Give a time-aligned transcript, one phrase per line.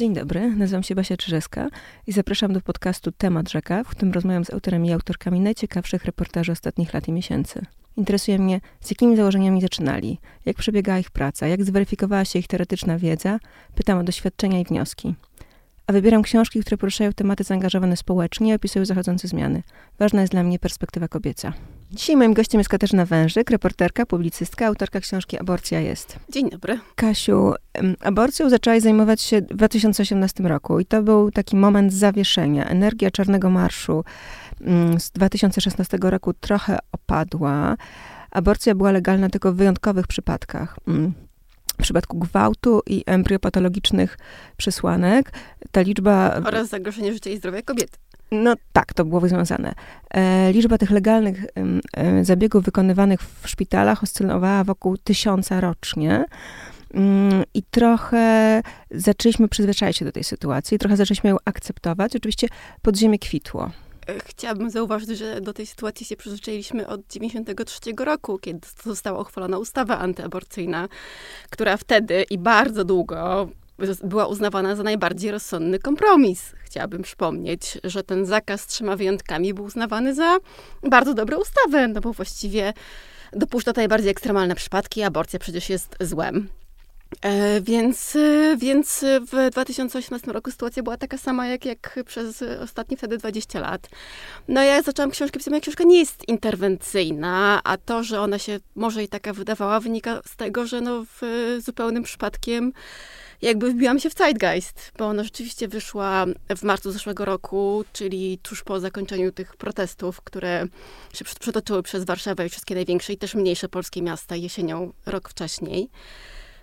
[0.00, 1.68] Dzień dobry, nazywam się Basia Czyżeska
[2.06, 6.52] i zapraszam do podcastu Temat Rzeka, w którym rozmawiam z autorami i autorkami najciekawszych reportaży
[6.52, 7.62] ostatnich lat i miesięcy.
[7.96, 12.98] Interesuje mnie, z jakimi założeniami zaczynali, jak przebiegała ich praca, jak zweryfikowała się ich teoretyczna
[12.98, 13.38] wiedza,
[13.74, 15.14] pytam o doświadczenia i wnioski.
[15.90, 19.62] A wybieram książki, które poruszają tematy zaangażowane społecznie i opisują zachodzące zmiany.
[19.98, 21.52] Ważna jest dla mnie perspektywa kobieca.
[21.92, 26.18] Dzisiaj moim gościem jest Katarzyna Wężyk, reporterka, publicystka, autorka książki Aborcja jest.
[26.28, 26.78] Dzień dobry.
[26.94, 27.52] Kasiu,
[28.00, 32.64] aborcją zaczęłaś zajmować się w 2018 roku i to był taki moment zawieszenia.
[32.68, 34.04] Energia Czarnego Marszu
[34.60, 37.76] mm, z 2016 roku trochę opadła.
[38.30, 40.76] Aborcja była legalna tylko w wyjątkowych przypadkach.
[41.80, 44.18] W przypadku gwałtu i embryopatologicznych
[44.56, 45.32] przesłanek
[45.72, 46.40] ta liczba...
[46.44, 47.98] Oraz zagrożenie życia i zdrowia kobiety.
[48.32, 49.74] No tak, to było związane.
[50.10, 51.44] E, liczba tych legalnych
[51.94, 56.24] e, zabiegów wykonywanych w szpitalach oscylowała wokół tysiąca rocznie.
[56.94, 62.16] Mm, I trochę zaczęliśmy przyzwyczaić się do tej sytuacji, trochę zaczęliśmy ją akceptować.
[62.16, 62.48] Oczywiście
[62.82, 63.70] podziemie kwitło.
[64.24, 69.98] Chciałabym zauważyć, że do tej sytuacji się przyzwyczailiśmy od 1993 roku, kiedy została uchwalona ustawa
[69.98, 70.88] antyaborcyjna,
[71.50, 73.48] która wtedy i bardzo długo
[74.04, 76.52] była uznawana za najbardziej rozsądny kompromis.
[76.64, 80.38] Chciałabym przypomnieć, że ten zakaz trzema wyjątkami był uznawany za
[80.82, 82.72] bardzo dobrą ustawę, no bo właściwie
[83.32, 86.48] dopuszcza najbardziej ekstremalne przypadki, aborcja przecież jest złem.
[87.22, 92.96] E, więc, e, więc w 2018 roku sytuacja była taka sama, jak, jak przez ostatnie
[92.96, 93.88] wtedy 20 lat.
[94.48, 98.58] No ja zaczęłam książkę pisać, moja książka nie jest interwencyjna, a to, że ona się
[98.74, 101.20] może i taka wydawała, wynika z tego, że no w
[101.64, 102.72] zupełnym przypadkiem
[103.42, 108.62] jakby wbiłam się w Zeitgeist, bo ona rzeczywiście wyszła w marcu zeszłego roku, czyli tuż
[108.62, 110.66] po zakończeniu tych protestów, które
[111.14, 115.90] się przetoczyły przez Warszawę i wszystkie największe i też mniejsze polskie miasta jesienią rok wcześniej.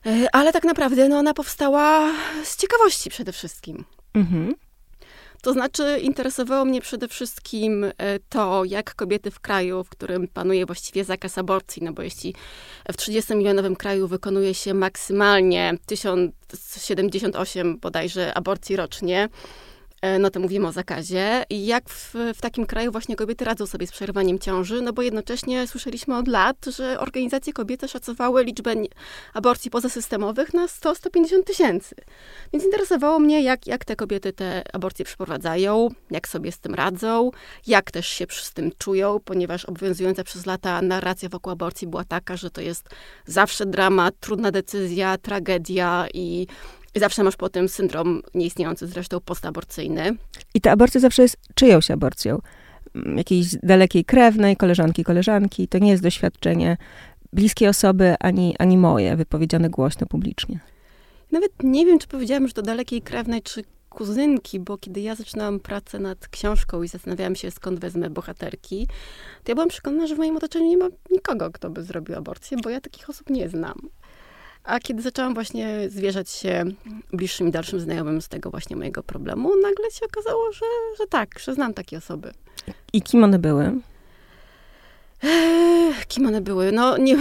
[0.07, 2.13] E, ale tak naprawdę no, ona powstała
[2.43, 3.85] z ciekawości przede wszystkim.
[4.13, 4.55] Mhm.
[5.41, 7.91] To znaczy, interesowało mnie przede wszystkim e,
[8.29, 12.35] to, jak kobiety w kraju, w którym panuje właściwie zakaz aborcji, no bo jeśli
[12.91, 19.29] w 30-milionowym kraju wykonuje się maksymalnie 1078 bodajże aborcji rocznie,
[20.19, 21.43] no to mówimy o zakazie.
[21.49, 24.81] I jak w, w, takim kraju właśnie kobiety radzą sobie z przerywaniem ciąży?
[24.81, 28.73] No bo jednocześnie słyszeliśmy od lat, że organizacje kobiece szacowały liczbę
[29.33, 31.95] aborcji pozasystemowych na 100-150 tysięcy.
[32.53, 37.31] Więc interesowało mnie, jak, jak te kobiety te aborcje przeprowadzają, jak sobie z tym radzą,
[37.67, 42.37] jak też się z tym czują, ponieważ obowiązująca przez lata narracja wokół aborcji była taka,
[42.37, 42.89] że to jest
[43.25, 46.47] zawsze dramat, trudna decyzja, tragedia i
[46.95, 50.17] i zawsze masz po tym syndrom nieistniejący zresztą postaborcyjny.
[50.53, 52.41] I ta aborcja zawsze jest czyjąś aborcją.
[52.95, 55.67] Mm, jakiejś dalekiej krewnej, koleżanki, koleżanki.
[55.67, 56.77] To nie jest doświadczenie
[57.33, 60.59] bliskiej osoby, ani, ani moje, wypowiedziane głośno, publicznie.
[61.31, 65.59] Nawet nie wiem, czy powiedziałam, że to dalekiej krewnej, czy kuzynki, bo kiedy ja zaczynałam
[65.59, 68.87] pracę nad książką i zastanawiałam się, skąd wezmę bohaterki,
[69.43, 72.57] to ja byłam przekonana, że w moim otoczeniu nie ma nikogo, kto by zrobił aborcję,
[72.63, 73.75] bo ja takich osób nie znam.
[74.67, 76.63] A kiedy zaczęłam właśnie zwierzać się
[77.13, 80.65] bliższym i dalszym znajomym z tego właśnie mojego problemu, nagle się okazało, że,
[80.97, 82.31] że tak, że znam takie osoby.
[82.93, 83.71] I kim one były?
[86.07, 86.71] Kim one były?
[86.71, 87.15] No nie...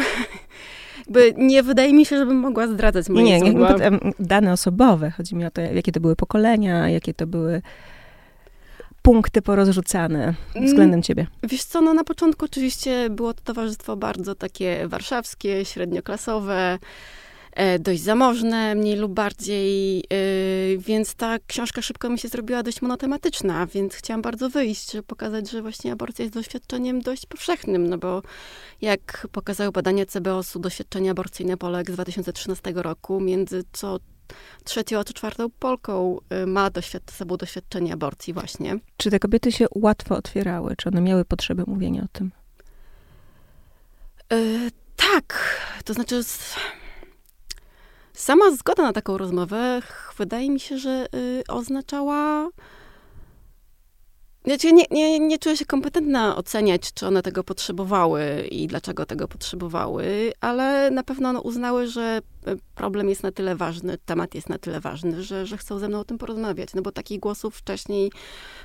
[0.99, 3.69] Jakby nie wydaje mi się, żebym mogła zdradzać moje Nie, nie,
[4.19, 5.11] dane osobowe.
[5.11, 7.63] Chodzi mi o to, jakie to były pokolenia, jakie to były
[9.03, 11.27] punkty porozrzucane względem ciebie?
[11.43, 16.78] Wiesz co, no na początku oczywiście było to towarzystwo bardzo takie warszawskie, średnioklasowe,
[17.78, 20.05] dość zamożne, mniej lub bardziej, e,
[20.78, 25.50] więc ta książka szybko mi się zrobiła dość monotematyczna, więc chciałam bardzo wyjść, żeby pokazać,
[25.50, 28.22] że właśnie aborcja jest doświadczeniem dość powszechnym, no bo
[28.81, 33.99] jak pokazały badania CBOS-u, doświadczenie aborcyjne Polek z 2013 roku, między co
[34.65, 38.78] trzecią a co czwartą Polką e, ma doświad sobą doświadczenie aborcji właśnie.
[38.97, 40.75] Czy te kobiety się łatwo otwierały?
[40.77, 42.31] Czy one miały potrzebę mówienia o tym?
[44.97, 46.22] tak, to znaczy...
[48.27, 49.83] Sama zgoda na taką rozmowę
[50.19, 52.49] wydaje mi się, że y, oznaczała.
[54.47, 59.28] Znaczy, nie, nie, nie czuję się kompetentna oceniać, czy one tego potrzebowały i dlaczego tego
[59.28, 64.48] potrzebowały, ale na pewno one uznały, że y, problem jest na tyle ważny, temat jest
[64.48, 66.75] na tyle ważny, że, że chcą ze mną o tym porozmawiać.
[66.75, 68.13] No bo takich głosów wcześniej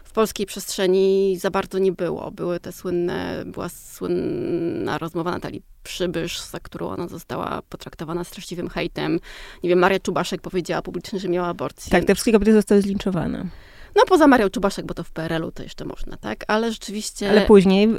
[0.04, 2.31] w polskiej przestrzeni za bardzo nie było.
[2.31, 9.19] Były te słynne, była słynna rozmowa Natalii Przybysz, za którą ona została potraktowana straszliwym hejtem.
[9.63, 11.92] Nie wiem, Maria Czubaszek powiedziała publicznie, że miała aborcję.
[11.92, 13.48] Tak, te wszystkie kobiety zostały zlinczowane.
[13.96, 16.46] No poza Marią Czubaszek, bo to w PRL-u to jeszcze można, tak?
[16.48, 17.30] Ale rzeczywiście...
[17.30, 17.90] Ale później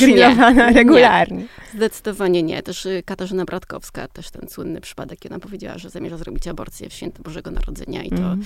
[0.00, 1.38] grillowana regularnie.
[1.38, 1.48] Nie.
[1.74, 2.62] Zdecydowanie nie.
[2.62, 6.88] Też y, Katarzyna Bratkowska, też ten słynny przypadek, kiedy ona powiedziała, że zamierza zrobić aborcję
[6.88, 8.16] w święto Bożego Narodzenia i to...
[8.16, 8.42] Mm.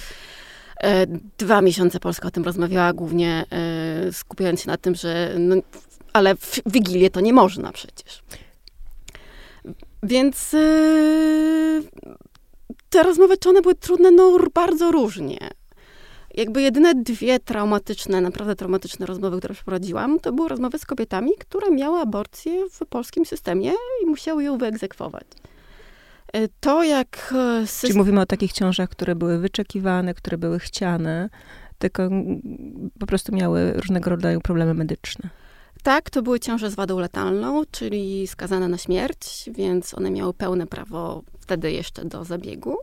[1.38, 5.56] Dwa miesiące Polska o tym rozmawiała, głównie e, skupiając się na tym, że no,
[6.12, 8.22] ale w Wigilię to nie można przecież.
[10.02, 10.58] Więc e,
[12.90, 14.10] te rozmowy, czy one były trudne?
[14.10, 15.50] No bardzo różnie
[16.34, 21.70] jakby jedyne dwie traumatyczne, naprawdę traumatyczne rozmowy, które przeprowadziłam, to były rozmowy z kobietami, które
[21.70, 23.72] miały aborcję w polskim systemie
[24.02, 25.26] i musiały ją wyegzekwować.
[26.32, 27.34] E, to jak...
[27.62, 27.88] E, system...
[27.88, 31.28] Czyli mówimy o takich ciążach, które były wyczekiwane, które były chciane,
[31.78, 32.10] tylko
[32.98, 35.30] po prostu miały różnego rodzaju problemy medyczne.
[35.82, 40.66] Tak, to były ciąże z wadą letalną, czyli skazane na śmierć, więc one miały pełne
[40.66, 42.76] prawo wtedy jeszcze do zabiegu.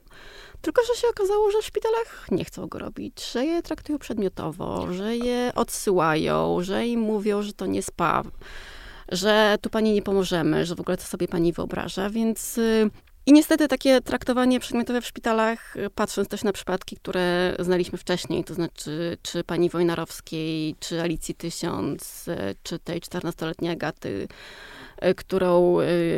[0.61, 4.93] Tylko, że się okazało, że w szpitalach nie chcą go robić, że je traktują przedmiotowo,
[4.93, 8.23] że je odsyłają, że im mówią, że to nie spa,
[9.09, 12.59] że tu pani nie pomożemy, że w ogóle to sobie pani wyobraża, więc...
[13.27, 17.97] Y, I niestety takie traktowanie przedmiotowe w szpitalach, y, patrząc też na przypadki, które znaliśmy
[17.97, 24.27] wcześniej, to znaczy czy pani Wojnarowskiej, czy Alicji Tysiąc, y, czy tej 14-letniej Agaty
[25.01, 25.77] E, którą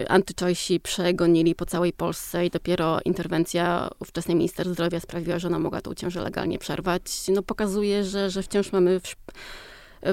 [0.10, 5.82] antyczojsi przegonili po całej Polsce i dopiero interwencja ówczesnej minister zdrowia sprawiła, że ona mogła
[5.82, 9.16] tą ciążę legalnie przerwać, no pokazuje, że, że wciąż mamy w,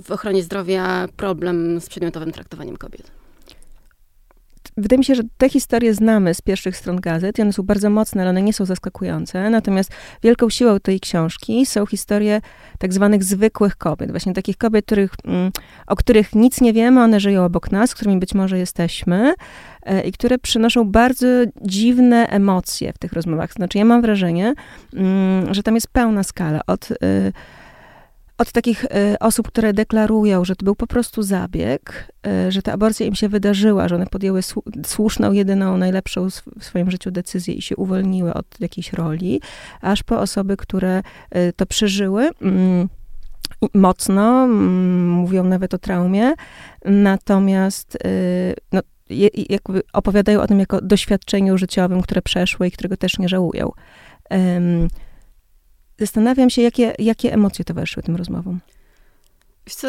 [0.04, 3.19] w ochronie zdrowia problem z przedmiotowym traktowaniem kobiet
[4.76, 7.90] wydaje mi się, że te historie znamy z pierwszych stron gazet i one są bardzo
[7.90, 9.50] mocne, ale one nie są zaskakujące.
[9.50, 9.90] Natomiast
[10.22, 12.40] wielką siłą tej książki są historie
[12.78, 14.10] tak zwanych zwykłych kobiet.
[14.10, 15.50] Właśnie takich kobiet, których, mm,
[15.86, 19.34] o których nic nie wiemy, one żyją obok nas, którymi być może jesteśmy
[19.82, 21.26] e, i które przynoszą bardzo
[21.62, 23.52] dziwne emocje w tych rozmowach.
[23.52, 24.54] Znaczy, ja mam wrażenie,
[24.94, 26.96] mm, że tam jest pełna skala od y,
[28.40, 32.72] od takich y, osób, które deklarują, że to był po prostu zabieg, y, że ta
[32.72, 34.40] aborcja im się wydarzyła, że one podjęły
[34.86, 39.40] słuszną, jedyną, najlepszą w swoim życiu decyzję i się uwolniły od jakiejś roli,
[39.80, 41.02] aż po osoby, które
[41.36, 42.88] y, to przeżyły mm,
[43.74, 46.32] mocno, mm, mówią nawet o traumie,
[46.84, 47.98] natomiast
[48.72, 48.80] no,
[49.50, 53.72] jakby opowiadają o tym jako doświadczeniu życiowym, które przeszły i którego też nie żałują.
[56.00, 58.60] Zastanawiam się, jakie, jakie emocje towarzyszyły tym rozmowom.
[59.66, 59.88] Wiesz co,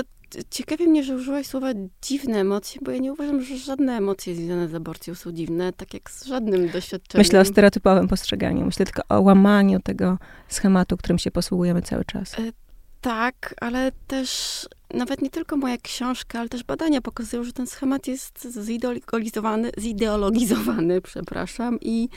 [0.50, 1.68] ciekawie mnie, że użyłaś słowa
[2.02, 5.94] dziwne emocje, bo ja nie uważam, że żadne emocje związane z aborcją są dziwne, tak
[5.94, 7.26] jak z żadnym doświadczeniem.
[7.26, 8.66] Myślę o stereotypowym postrzeganiu.
[8.66, 10.18] Myślę tylko o łamaniu tego
[10.48, 12.40] schematu, którym się posługujemy cały czas.
[12.40, 12.52] E,
[13.02, 18.08] tak, ale też nawet nie tylko moja książka, ale też badania pokazują, że ten schemat
[18.08, 22.10] jest zideologizowany, zideologizowany przepraszam, i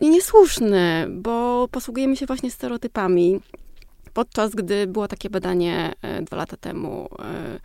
[0.00, 3.40] i niesłuszny, bo posługujemy się właśnie stereotypami.
[4.12, 7.60] Podczas gdy było takie badanie e, dwa lata temu, e,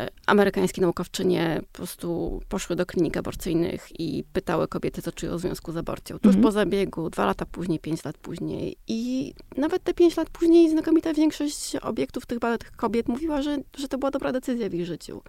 [0.00, 5.40] e, amerykańskie naukowczynie po prostu poszły do klinik aborcyjnych i pytały kobiety, co czują w
[5.40, 6.18] związku z aborcją.
[6.18, 6.42] Tuż mhm.
[6.42, 8.76] po zabiegu, dwa lata później, pięć lat później.
[8.88, 13.88] I nawet te pięć lat później znakomita większość obiektów tych, tych kobiet mówiła, że, że
[13.88, 15.22] to była dobra decyzja w ich życiu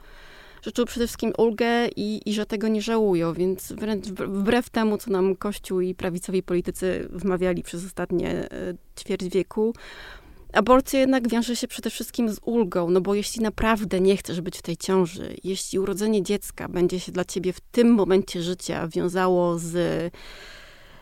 [0.65, 4.97] że czuł przede wszystkim ulgę i, i że tego nie żałują, więc wręcz wbrew temu,
[4.97, 8.49] co nam Kościół i prawicowi politycy wmawiali przez ostatnie e,
[8.99, 9.73] ćwierć wieku,
[10.53, 14.57] Aborcja jednak wiąże się przede wszystkim z ulgą, no bo jeśli naprawdę nie chcesz być
[14.57, 19.59] w tej ciąży, jeśli urodzenie dziecka będzie się dla ciebie w tym momencie życia wiązało
[19.59, 19.75] z,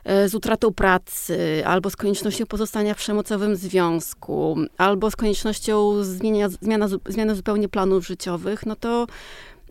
[0.03, 6.50] e, z utratą pracy, albo z koniecznością pozostania w przemocowym związku, albo z koniecznością zmienia,
[6.50, 9.08] zmiana, zmiany zupełnie planów życiowych, no to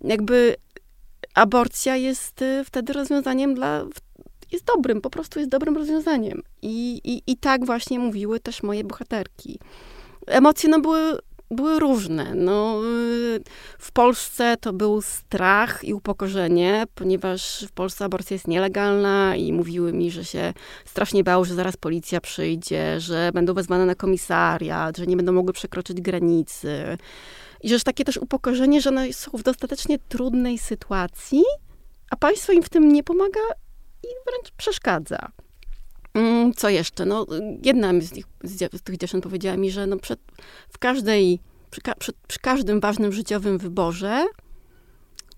[0.04, 0.56] jakby
[1.34, 3.84] aborcja jest y, wtedy rozwiązaniem dla,
[4.52, 6.42] jest dobrym, po prostu jest dobrym rozwiązaniem.
[6.62, 9.58] I, i, i tak właśnie mówiły też moje bohaterki.
[10.26, 11.18] Emocje no były,
[11.50, 12.34] były różne.
[12.34, 13.40] No, y,
[13.78, 19.92] w Polsce to był strach i upokorzenie, ponieważ w Polsce aborcja jest nielegalna i mówiły
[19.92, 20.54] mi, że się
[20.84, 25.52] strasznie bały, że zaraz policja przyjdzie, że będą wezwane na komisariat, że nie będą mogły
[25.52, 26.98] przekroczyć granicy.
[27.62, 31.42] I że takie też upokorzenie, że one są w dostatecznie trudnej sytuacji,
[32.10, 33.40] a państwo im w tym nie pomaga
[34.02, 35.28] i wręcz przeszkadza.
[36.14, 37.06] Mm, co jeszcze?
[37.06, 37.26] No,
[37.62, 40.20] jedna z, nich, z tych dziewczyn powiedziała mi, że no przed,
[40.68, 41.40] w każdej,
[41.70, 44.26] przy, przy, przy, każdym ważnym życiowym wyborze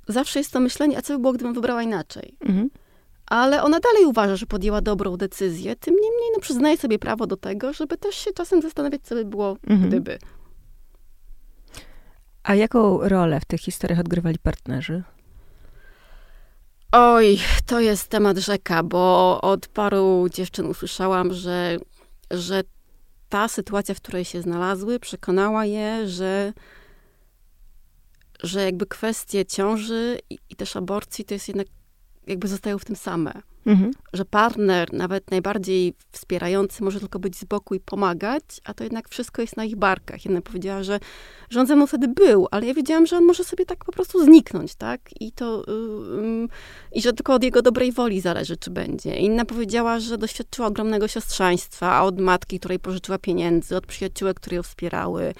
[0.08, 2.36] zawsze jest to myślenie, a co by było, gdybym wybrała inaczej.
[2.40, 2.70] Mhm.
[3.26, 5.76] Ale ona dalej uważa, że podjęła dobrą decyzję.
[5.76, 9.24] Tym niemniej no, przyznaje sobie prawo do tego, żeby też się czasem zastanawiać, co by
[9.24, 9.88] było, mhm.
[9.88, 10.18] gdyby.
[12.44, 15.02] A jaką rolę w tych historiach odgrywali partnerzy?
[16.92, 21.76] Oj, to jest temat rzeka, bo od paru dziewczyn usłyszałam, że,
[22.30, 22.62] że
[23.28, 26.52] ta sytuacja, w której się znalazły, przekonała je, że,
[28.42, 31.66] że jakby kwestie ciąży i, i też aborcji to jest jednak,
[32.26, 33.42] jakby zostają w tym same.
[33.66, 33.90] Mhm.
[34.12, 39.08] Że partner, nawet najbardziej wspierający, może tylko być z boku i pomagać, a to jednak
[39.08, 40.24] wszystko jest na ich barkach.
[40.24, 41.00] Jedna powiedziała, że,
[41.50, 43.92] że on ze mną wtedy był, ale ja wiedziałam, że on może sobie tak po
[43.92, 45.00] prostu zniknąć, tak?
[45.20, 46.48] I to, yy,
[46.92, 49.16] i że tylko od jego dobrej woli zależy, czy będzie.
[49.16, 54.62] Inna powiedziała, że doświadczyła ogromnego siostrzeństwa od matki, której pożyczyła pieniędzy, od przyjaciółek, które ją
[54.62, 55.34] wspierały,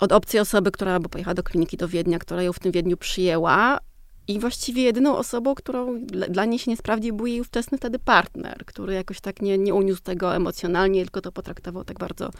[0.00, 3.78] od obcej osoby, która pojechała do kliniki do Wiednia, która ją w tym Wiedniu przyjęła,
[4.28, 7.98] i właściwie jedyną osobą, którą dla, dla niej się nie sprawdził, był jej ówczesny wtedy
[7.98, 12.30] partner, który jakoś tak nie, nie uniósł tego emocjonalnie, tylko to potraktował tak bardzo,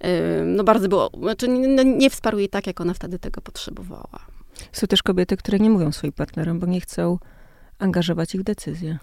[0.00, 0.08] yy,
[0.46, 4.26] no bardzo było, znaczy nie, nie wsparł jej tak, jak ona wtedy tego potrzebowała.
[4.72, 7.18] Są też kobiety, które nie mówią swoim partnerom, bo nie chcą
[7.78, 8.98] angażować ich w decyzje.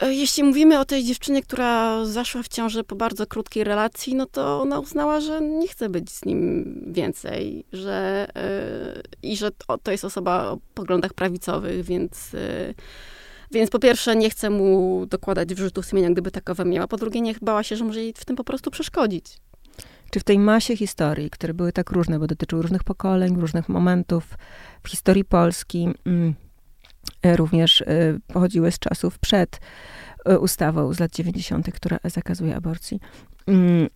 [0.00, 4.26] E, jeśli mówimy o tej dziewczynie, która zaszła w ciąży po bardzo krótkiej relacji, no
[4.26, 8.26] to ona uznała, że nie chce być z nim więcej, że
[9.22, 9.50] yy, i że
[9.82, 12.74] to, jest osoba o poglądach prawicowych, więc yy,
[13.52, 17.34] więc po pierwsze nie chce mu dokładać wrzutów sumienia, gdyby takowe miała, po drugie nie
[17.42, 19.38] bała się, że może jej w tym po prostu przeszkodzić.
[20.10, 24.24] Czy w tej masie historii, które były tak różne, bo dotyczyły różnych pokoleń, różnych momentów
[24.82, 26.49] w historii Polski, mm, E,
[27.24, 29.60] również e, pochodziły z czasów przed
[30.24, 33.00] e, ustawą z lat 90., która zakazuje aborcji.
[33.46, 33.88] Mm,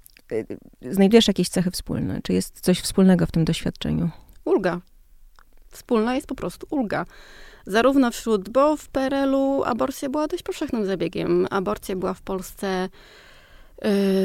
[0.90, 2.20] znajdujesz jakieś cechy wspólne?
[2.22, 4.10] Czy jest coś wspólnego w tym doświadczeniu?
[4.44, 4.80] Ulga.
[5.68, 7.06] Wspólna jest po prostu ulga.
[7.66, 11.46] Zarówno wśród, bo w PRL-u aborcja była dość powszechnym zabiegiem.
[11.50, 12.88] Aborcja była w Polsce Y,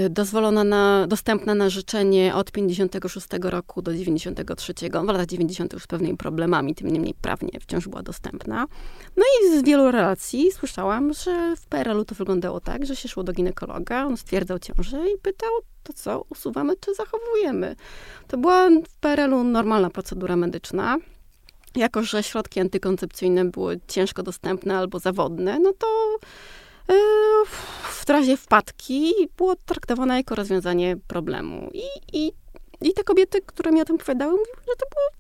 [0.10, 4.74] dozwolona na, dostępna na życzenie od 56 roku do 93.
[5.03, 5.74] W latach 90.
[5.74, 8.65] już z pewnymi problemami, tym niemniej prawnie wciąż była dostępna.
[9.18, 13.24] No i z wielu relacji słyszałam, że w PRL-u to wyglądało tak, że się szło
[13.24, 15.50] do ginekologa, on stwierdzał ciążę i pytał,
[15.84, 17.75] to co, usuwamy czy zachowujemy.
[18.27, 20.98] To była w PRL-u normalna procedura medyczna.
[21.75, 25.88] Jako, że środki antykoncepcyjne były ciężko dostępne albo zawodne, no to
[27.89, 31.69] w razie wpadki było traktowane jako rozwiązanie problemu.
[31.74, 32.31] I, i,
[32.81, 35.19] i te kobiety, które mi o tym opowiadały, mówiły, że to było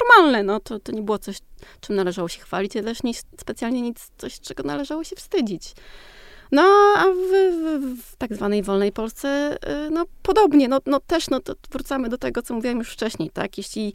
[0.00, 0.42] normalne.
[0.42, 1.38] No, to, to nie było coś,
[1.80, 5.74] czym należało się chwalić, ale też nie specjalnie nic, coś, czego należało się wstydzić.
[6.52, 6.62] No,
[6.96, 11.40] a w, w, w, tak zwanej wolnej Polsce, e, no podobnie, no, no też, no
[11.40, 13.58] to wracamy do tego, co mówiłam już wcześniej, tak?
[13.58, 13.92] Jeśli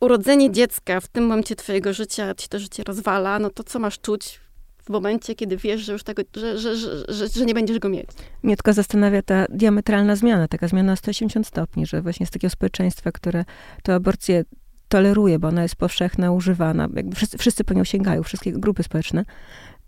[0.00, 3.98] urodzenie dziecka w tym momencie twojego życia ci to życie rozwala, no to co masz
[4.00, 4.40] czuć
[4.82, 8.06] w momencie, kiedy wiesz, że już tego, że, że, że, że, nie będziesz go mieć.
[8.42, 13.12] Mnie tylko zastanawia ta diametralna zmiana, taka zmiana 180 stopni, że właśnie z takiego społeczeństwa,
[13.12, 13.44] które
[13.82, 14.44] tę aborcję
[14.90, 19.24] toleruje, bo ona jest powszechna, używana, jakby wszyscy, wszyscy po nią sięgają, wszystkie grupy społeczne,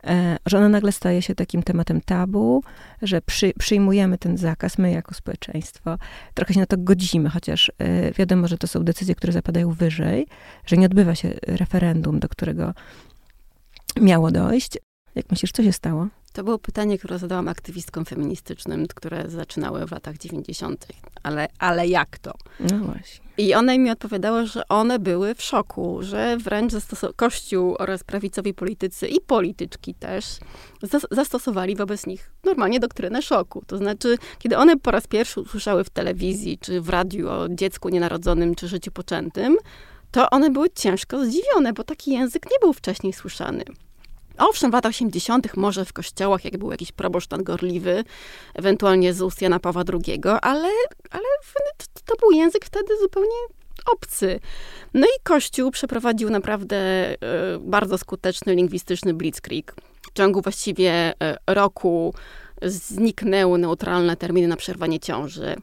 [0.04, 2.62] e, że ona nagle staje się takim tematem tabu,
[3.02, 5.98] że przy, przyjmujemy ten zakaz, my jako społeczeństwo,
[6.34, 10.26] trochę się na to godzimy, chociaż e, wiadomo, że to są decyzje, które zapadają wyżej,
[10.66, 12.74] że nie odbywa się referendum, do którego
[14.00, 14.78] miało dojść.
[15.14, 16.06] Jak myślisz, co się stało?
[16.32, 20.86] To było pytanie, które zadałam aktywistkom feministycznym, które zaczynały w latach 90.
[21.22, 22.34] Ale, ale jak to?
[22.60, 23.24] No właśnie.
[23.38, 26.72] I one mi odpowiadały, że one były w szoku, że wręcz
[27.16, 30.24] Kościół oraz prawicowi politycy i polityczki też
[31.10, 33.62] zastosowali wobec nich normalnie doktrynę szoku.
[33.66, 37.88] To znaczy, kiedy one po raz pierwszy usłyszały w telewizji czy w radiu o dziecku
[37.88, 39.56] nienarodzonym czy życiu poczętym,
[40.12, 43.64] to one były ciężko zdziwione, bo taki język nie był wcześniej słyszany.
[44.38, 45.56] Owszem, w latach 80.
[45.56, 48.04] może w kościołach, jak był jakiś proboszcz tan gorliwy,
[48.54, 50.68] ewentualnie z ust Jana Pawła II, ale,
[51.10, 51.24] ale
[52.04, 53.36] to był język wtedy zupełnie
[53.86, 54.40] obcy.
[54.94, 57.16] No i Kościół przeprowadził naprawdę e,
[57.60, 59.74] bardzo skuteczny lingwistyczny blitzkrieg.
[60.02, 62.14] W ciągu właściwie e, roku
[62.62, 65.56] zniknęły neutralne terminy na przerwanie ciąży.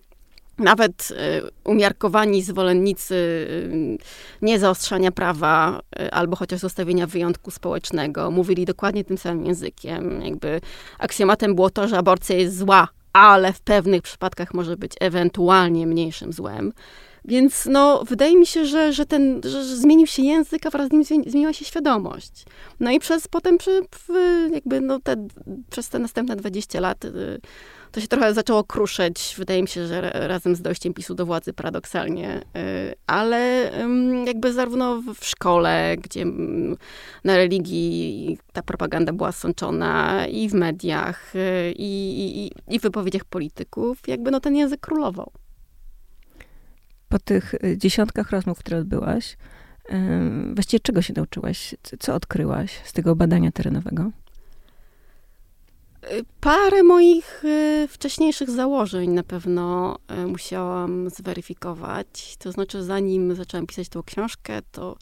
[0.59, 1.15] Nawet y,
[1.63, 3.97] umiarkowani zwolennicy y,
[4.41, 10.21] niezaostrzania prawa y, albo chociaż zostawienia wyjątku społecznego mówili dokładnie tym samym językiem.
[10.21, 10.61] Jakby
[10.99, 16.33] aksjomatem było to, że aborcja jest zła, ale w pewnych przypadkach może być ewentualnie mniejszym
[16.33, 16.73] złem.
[17.25, 20.87] Więc no, wydaje mi się, że, że, ten, że, że zmienił się język, a wraz
[20.87, 22.45] z nim zmieniła się świadomość.
[22.79, 23.81] No i przez potem, przy,
[24.53, 25.27] jakby no te,
[25.69, 27.05] przez te następne 20 lat
[27.91, 31.53] to się trochę zaczęło kruszyć, wydaje mi się, że razem z dojściem PiSu do władzy
[31.53, 33.72] paradoksalnie, y, ale
[34.25, 36.25] jakby zarówno w szkole, gdzie
[37.24, 43.25] na religii ta propaganda była sączona i w mediach, y, i, i, i w wypowiedziach
[43.25, 45.31] polityków, jakby no ten język królował.
[47.10, 49.38] Po tych y, dziesiątkach rozmów, które odbyłaś,
[50.53, 51.75] właściwie czego się nauczyłaś?
[52.00, 54.12] Co odkryłaś z tego badania terenowego?
[56.41, 62.35] Parę moich y, wcześniejszych założeń na pewno y, musiałam zweryfikować.
[62.39, 64.97] To znaczy, zanim zaczęłam pisać tą książkę, to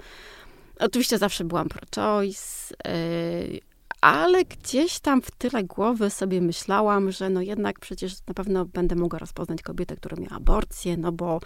[0.79, 3.59] oczywiście zawsze byłam pro-choice, y,
[4.01, 8.95] ale gdzieś tam w tyle głowy sobie myślałam, że no jednak przecież na pewno będę
[8.95, 11.39] mogła rozpoznać kobietę, która miała aborcję, no bo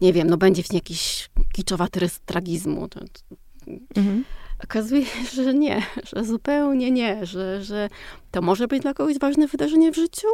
[0.00, 2.88] nie wiem, no będzie w niej jakiś kiczowaty rys tragizmu.
[3.96, 4.24] Mhm.
[4.64, 5.82] Okazuje się, że nie,
[6.14, 7.88] że zupełnie nie, że, że
[8.30, 10.28] to może być dla kogoś ważne wydarzenie w życiu,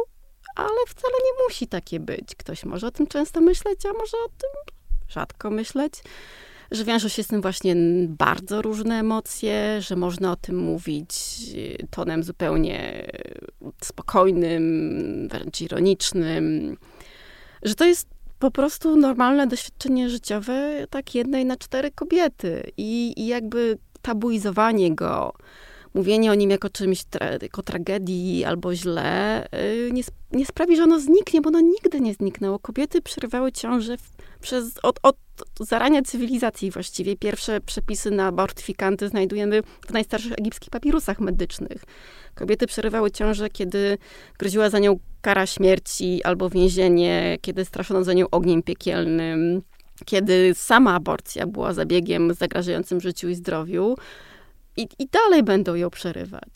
[0.55, 2.35] ale wcale nie musi takie być.
[2.35, 4.75] Ktoś może o tym często myśleć, a może o tym
[5.09, 5.93] rzadko myśleć.
[6.71, 7.75] Że wiążą się z tym właśnie
[8.07, 11.11] bardzo różne emocje, że można o tym mówić
[11.55, 13.07] y, tonem zupełnie
[13.83, 16.77] spokojnym, wręcz ironicznym.
[17.63, 18.07] Że to jest
[18.39, 22.71] po prostu normalne doświadczenie życiowe tak jednej na cztery kobiety.
[22.77, 25.33] I, i jakby tabuizowanie go,
[25.93, 30.83] mówienie o nim jako czymś, tra jako tragedii albo źle, yy, nie, nie, sprawi, że
[30.83, 32.59] ono zniknie, bo ono nigdy nie zniknęło.
[32.59, 35.17] Kobiety przerywały ciążę w, przez, od, od
[35.59, 37.17] zarania cywilizacji właściwie.
[37.17, 41.83] Pierwsze przepisy na abortyfikanty znajdujemy w najstarszych egipskich papirusach medycznych.
[42.35, 43.97] Kobiety przerywały ciążę, kiedy
[44.39, 49.61] groziła za nią kara śmierci albo więzienie, kiedy straszono za nią ogniem piekielnym
[50.05, 53.95] kiedy sama aborcja była zabiegiem zagrażającym życiu i zdrowiu,
[54.77, 56.49] i, i dalej będą ją przerywać.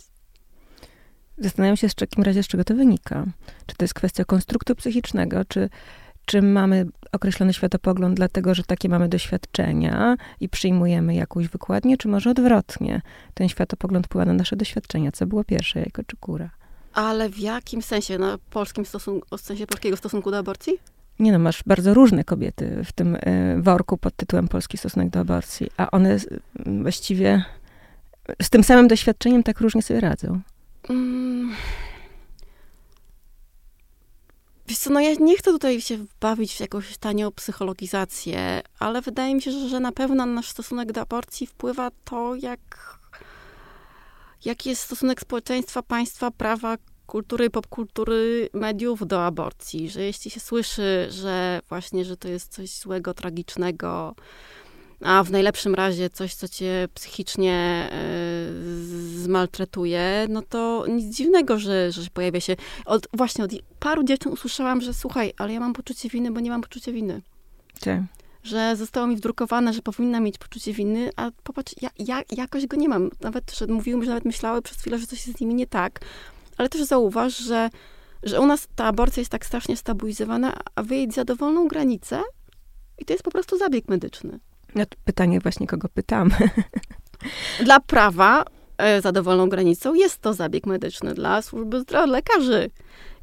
[1.38, 3.26] Zastanawiam się w takim razie, z czego to wynika.
[3.66, 5.70] Czy to jest kwestia konstruktu psychicznego, czy,
[6.26, 12.30] czy mamy określony światopogląd dlatego, że takie mamy doświadczenia i przyjmujemy jakąś wykładnię, czy może
[12.30, 13.02] odwrotnie?
[13.34, 15.12] Ten światopogląd wpływa na nasze doświadczenia.
[15.12, 16.50] Co było pierwsze, jajko czy kura?
[16.94, 18.18] Ale w jakim sensie?
[18.18, 20.74] Na polskim stosunku, w sensie polskiego stosunku do aborcji?
[21.20, 23.20] Nie no, masz bardzo różne kobiety w tym y,
[23.62, 26.18] worku pod tytułem Polski stosunek do aborcji, a one
[26.66, 27.46] właściwie
[28.42, 30.42] z tym samym doświadczeniem tak różnie sobie radzą.
[30.90, 31.52] Mm.
[34.68, 39.36] Wiesz co, no ja nie chcę tutaj się bawić w jakąś tanią psychologizację, ale wydaje
[39.36, 42.60] mi się, że, że na pewno na nasz stosunek do aborcji wpływa to, jak,
[44.46, 46.78] jaki jest stosunek społeczeństwa, państwa, prawa,
[47.14, 52.70] kultury, popkultury, mediów do aborcji, że jeśli się słyszy, że właśnie, że to jest coś
[52.70, 54.16] złego, tragicznego,
[55.02, 61.92] a w najlepszym razie coś, co cię psychicznie y, zmaltretuje, no to nic dziwnego, że,
[61.92, 62.56] że pojawia się.
[62.86, 66.50] Od, właśnie od paru dziewczyn usłyszałam, że słuchaj, ale ja mam poczucie winy, bo nie
[66.50, 67.22] mam poczucia winy.
[67.80, 68.02] Tak.
[68.44, 72.78] Że zostało mi wdrukowane, że powinna mieć poczucie winy, a popatrz, ja, ja jakoś go
[72.78, 73.10] nie mam.
[73.22, 76.00] Nawet, że mówiły, że nawet myślały przez chwilę, że coś jest z nimi nie tak.
[76.58, 77.70] Ale też zauważ, że,
[78.24, 82.22] że u nas ta aborcja jest tak strasznie stabilizowana, a wyjedź za dowolną granicę
[82.98, 84.40] i to jest po prostu zabieg medyczny.
[84.76, 86.30] No pytanie właśnie, kogo pytam.
[87.66, 88.46] Dla prawa
[88.78, 91.14] e, za dowolną granicą jest to zabieg medyczny.
[91.14, 92.70] Dla służby zdrowia, lekarzy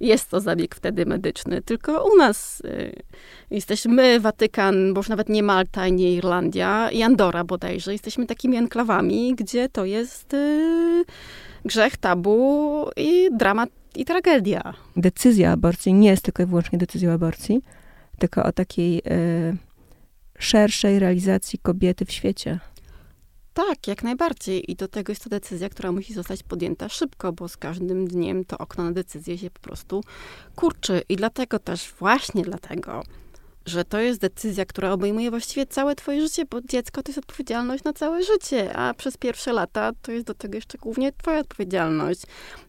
[0.01, 1.63] jest to zabieg wtedy medyczny.
[1.63, 3.03] Tylko u nas y,
[3.51, 7.93] jesteśmy Watykan, bo już nawet nie Malta, nie Irlandia i Andora bodajże.
[7.93, 11.05] Jesteśmy takimi enklawami, gdzie to jest y,
[11.65, 14.75] grzech, tabu i dramat i tragedia.
[14.97, 17.63] Decyzja aborcji nie jest tylko i wyłącznie decyzją aborcji,
[18.19, 19.57] tylko o takiej y,
[20.39, 22.59] szerszej realizacji kobiety w świecie.
[23.69, 24.71] Tak, jak najbardziej.
[24.71, 28.45] I do tego jest to decyzja, która musi zostać podjęta szybko, bo z każdym dniem
[28.45, 30.05] to okno na decyzję się po prostu
[30.57, 31.03] kurczy.
[31.09, 33.03] I dlatego też, właśnie dlatego,
[33.67, 37.85] że to jest decyzja, która obejmuje właściwie całe twoje życie, bo dziecko to jest odpowiedzialność
[37.85, 42.23] na całe życie, a przez pierwsze lata to jest do tego jeszcze głównie twoja odpowiedzialność.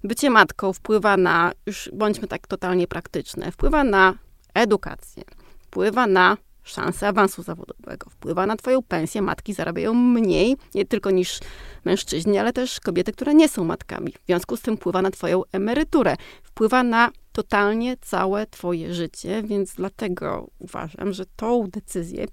[0.04, 4.14] Bycie matką wpływa na, już bądźmy tak totalnie praktyczne, wpływa na
[4.54, 5.24] edukację,
[5.60, 9.22] wpływa na szansę awansu zawodowego, wpływa na twoją pensję.
[9.22, 11.40] Matki zarabiają mniej, nie tylko niż
[11.86, 14.12] mężczyźni, ale też kobiety, które nie są matkami.
[14.12, 19.76] W związku z tym wpływa na twoją emeryturę, wpływa na totalnie całe twoje życie, więc
[19.76, 22.26] dlatego uważam, że tą decyzję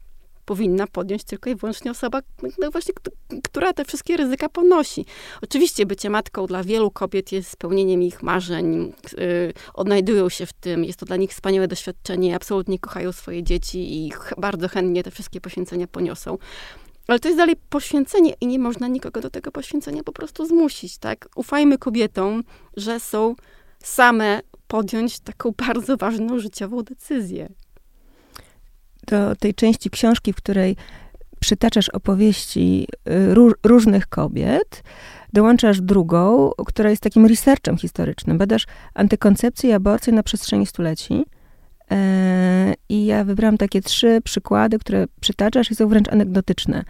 [0.48, 2.20] powinna podjąć tylko i wyłącznie osoba,
[2.58, 2.94] no właśnie,
[3.42, 5.04] która te wszystkie ryzyka ponosi.
[5.42, 10.84] Oczywiście bycie matką dla wielu kobiet jest spełnieniem ich marzeń, yy, odnajdują się w tym,
[10.84, 15.40] jest to dla nich wspaniałe doświadczenie, absolutnie kochają swoje dzieci i bardzo chętnie te wszystkie
[15.40, 16.38] poświęcenia poniosą.
[17.06, 20.98] Ale to jest dalej poświęcenie i nie można nikogo do tego poświęcenia po prostu zmusić,
[20.98, 21.28] tak?
[21.36, 22.44] Ufajmy kobietom,
[22.76, 23.34] że są
[23.82, 27.48] same podjąć taką bardzo ważną życiową decyzję
[29.10, 30.76] do tej części książki, w której
[31.40, 34.82] przytaczasz opowieści y, różnych kobiet,
[35.32, 38.38] dołączasz drugą, która jest takim researchem historycznym.
[38.38, 41.24] Badasz antykoncepcję i aborcję na przestrzeni stuleci.
[41.90, 46.84] E, I ja wybrałam takie trzy przykłady, które przytaczasz i są wręcz anegdotyczne.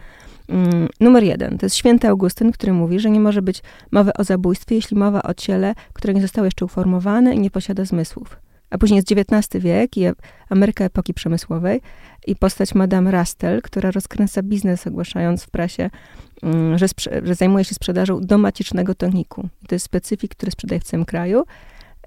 [0.49, 4.23] Mm, numer jeden, to jest święty Augustyn, który mówi, że nie może być mowy o
[4.23, 8.48] zabójstwie, jeśli mowa o ciele, które nie zostało jeszcze uformowane i nie posiada zmysłów.
[8.69, 10.03] A później jest XIX wiek i
[10.49, 11.81] Ameryka epoki przemysłowej
[12.27, 15.89] i postać Madame Rastel, która rozkręca biznes, ogłaszając w prasie,
[16.43, 16.85] mm, że,
[17.23, 19.49] że zajmuje się sprzedażą domacicznego toniku.
[19.67, 21.43] To jest specyfik, który sprzedaje w całym kraju.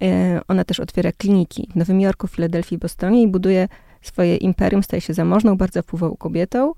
[0.03, 3.69] E, ona też otwiera kliniki w Nowym Jorku, Filadelfii, Bostonie i buduje
[4.03, 6.73] swoje imperium, staje się zamożną, bardzo wpływową kobietą,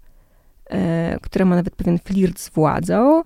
[0.71, 3.23] e, która ma nawet pewien flirt z władzą.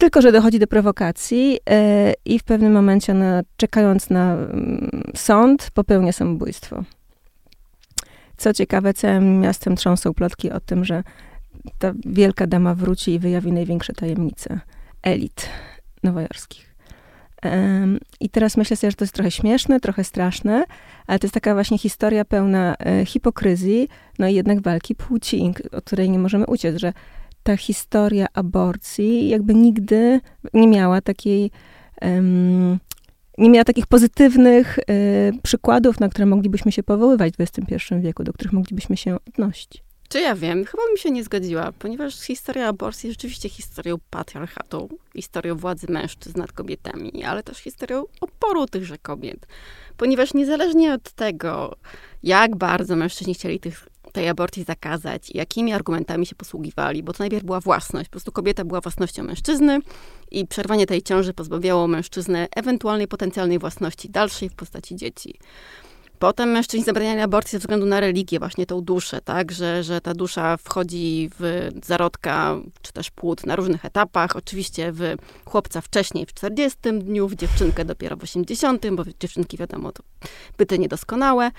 [0.00, 5.70] Tylko, że dochodzi do prowokacji e, i w pewnym momencie ona, czekając na mm, sąd,
[5.74, 6.84] popełnia samobójstwo.
[8.36, 11.02] Co ciekawe, całym miastem trząsą plotki o tym, że
[11.78, 14.60] ta wielka dama wróci i wyjawi największe tajemnice
[15.02, 15.48] elit
[16.02, 16.74] nowojorskich.
[18.20, 20.64] I teraz myślę sobie, że to jest trochę śmieszne, trochę straszne,
[21.06, 25.84] ale to jest taka właśnie historia pełna e, hipokryzji, no i jednak walki płci, od
[25.84, 26.92] której nie możemy uciec, że
[27.42, 30.20] ta historia aborcji jakby nigdy
[30.54, 31.50] nie miała takiej,
[32.02, 32.78] um,
[33.38, 34.82] nie miała takich pozytywnych y,
[35.42, 39.82] przykładów, na które moglibyśmy się powoływać w XXI wieku, do których moglibyśmy się odnosić.
[40.12, 44.88] Czy ja wiem, chyba bym się nie zgodziła, ponieważ historia aborcji jest rzeczywiście historią patriarchatu,
[45.14, 49.46] historią władzy mężczyzn nad kobietami, ale też historią oporu tychże kobiet.
[49.96, 51.76] Ponieważ niezależnie od tego,
[52.22, 57.22] jak bardzo mężczyźni chcieli tych tej aborcji zakazać i jakimi argumentami się posługiwali, bo to
[57.22, 58.08] najpierw była własność.
[58.08, 59.78] Po prostu kobieta była własnością mężczyzny
[60.30, 65.38] i przerwanie tej ciąży pozbawiało mężczyznę ewentualnej potencjalnej własności dalszej w postaci dzieci.
[66.20, 70.14] Potem mężczyźni zabraniali aborcji ze względu na religię, właśnie tą duszę, tak, że, że ta
[70.14, 74.36] dusza wchodzi w zarodka, czy też płód na różnych etapach.
[74.36, 75.02] Oczywiście w
[75.44, 80.02] chłopca wcześniej w 40 dniu, w dziewczynkę dopiero w 80, bo dziewczynki wiadomo, to
[80.58, 81.50] byty niedoskonałe.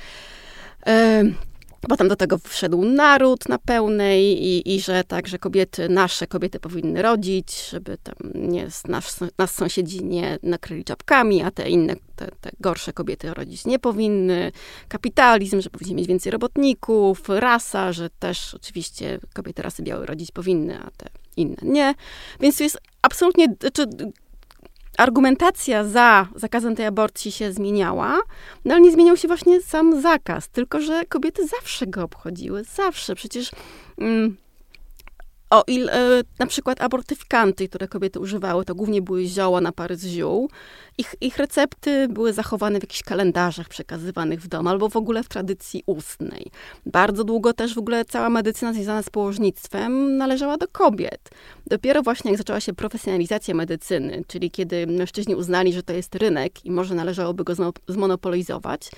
[1.90, 7.02] Potem do tego wszedł naród na pełnej i, i że także kobiety, nasze kobiety powinny
[7.02, 12.52] rodzić, żeby tam nie, nas, nas sąsiedzi nie nakryli czapkami, a te inne, te, te
[12.60, 14.52] gorsze kobiety rodzić nie powinny.
[14.88, 20.80] Kapitalizm, że powinni mieć więcej robotników, rasa, że też oczywiście kobiety rasy białe rodzić powinny,
[20.80, 21.94] a te inne nie.
[22.40, 23.86] Więc jest absolutnie, znaczy
[25.02, 28.20] argumentacja za zakazem tej aborcji się zmieniała,
[28.66, 33.16] no ale nie zmieniał się właśnie sam zakaz, tylko że kobiety zawsze go obchodziły, zawsze.
[33.16, 33.52] Przecież
[33.98, 34.38] mm,
[35.52, 40.06] o ile na przykład abortyfikanty, które kobiety używały, to głównie były zioła na pary z
[40.06, 40.50] ziół.
[40.98, 45.30] Ich, ich recepty były zachowane w jakichś kalendarzach przekazywanych w domu, albo w ogóle w
[45.30, 46.52] tradycji ustnej.
[46.86, 51.30] Bardzo długo też w ogóle cała medycyna związana z położnictwem należała do kobiet.
[51.68, 56.66] Dopiero właśnie jak zaczęła się profesjonalizacja medycyny, czyli kiedy mężczyźni uznali, że to jest rynek
[56.66, 57.54] i może należałoby go
[57.88, 58.92] zmonopolizować,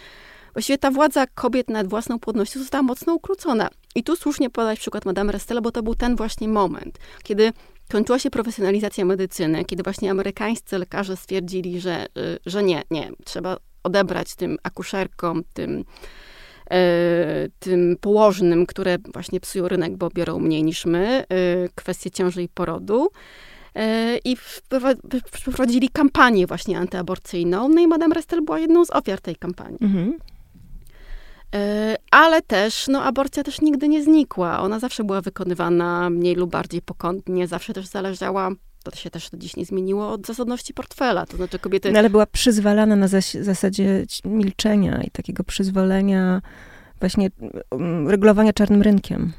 [0.53, 3.69] Właściwie ta władza kobiet nad własną płodnością została mocno ukrócona.
[3.95, 7.53] I tu słusznie podać przykład Madame Restella, bo to był ten właśnie moment, kiedy
[7.91, 13.57] kończyła się profesjonalizacja medycyny, kiedy właśnie amerykańscy lekarze stwierdzili, że, y, że nie, nie, trzeba
[13.83, 15.85] odebrać tym akuszerkom, tym,
[16.71, 21.25] e, tym położnym, które właśnie psują rynek, bo biorą mniej niż my, e,
[21.75, 23.09] kwestie ciąży i porodu.
[24.25, 24.35] I
[25.31, 27.69] wprowadzili kampanię właśnie antyaborcyjną.
[27.69, 29.77] No i Madame Restel była jedną z ofiar tej kampanii.
[29.81, 30.17] Mhm.
[31.53, 34.59] E, ale też, no, aborcja też nigdy nie znikła.
[34.59, 38.51] Ona zawsze była wykonywana mniej lub bardziej pokątnie, zawsze też zależała
[38.83, 41.25] to się też do dziś nie zmieniło od zasadności portfela.
[41.25, 41.91] To znaczy kobiety.
[41.91, 46.41] No, ale była przyzwalana na zas- zasadzie milczenia i takiego przyzwolenia,
[46.99, 47.29] właśnie
[47.71, 49.33] um, regulowania czarnym rynkiem.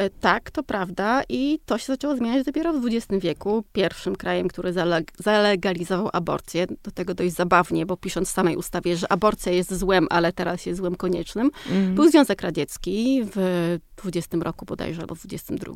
[0.00, 3.64] E, tak, to prawda i to się zaczęło zmieniać dopiero w XX wieku.
[3.72, 4.74] Pierwszym krajem, który
[5.18, 10.06] zalegalizował aborcję, do tego dość zabawnie, bo pisząc w samej ustawie, że aborcja jest złem,
[10.10, 11.94] ale teraz jest złem koniecznym, mm.
[11.94, 15.72] był Związek Radziecki w 20 roku bodajże, albo w 22.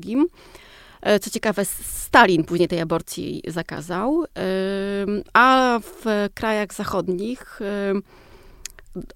[1.03, 4.25] E, co ciekawe, Stalin później tej aborcji zakazał,
[5.33, 7.61] a w krajach zachodnich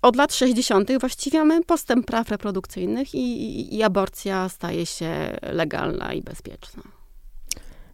[0.03, 0.91] od lat 60.
[1.01, 6.83] właściwie mamy postęp praw reprodukcyjnych i, i, i aborcja staje się legalna i bezpieczna.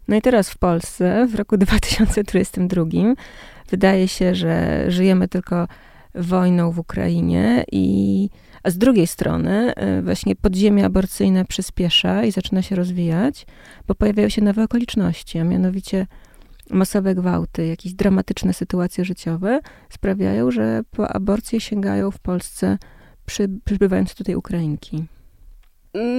[0.07, 2.83] No i teraz w Polsce, w roku 2022,
[3.69, 5.67] wydaje się, że żyjemy tylko
[6.15, 8.29] wojną w Ukrainie i
[8.63, 13.45] a z drugiej strony e, właśnie podziemie aborcyjne przyspiesza i zaczyna się rozwijać,
[13.87, 16.07] bo pojawiają się nowe okoliczności, a mianowicie
[16.69, 22.77] masowe gwałty, jakieś dramatyczne sytuacje życiowe sprawiają, że po aborcję sięgają w Polsce
[23.25, 25.05] przy, przybywając tutaj Ukrainki.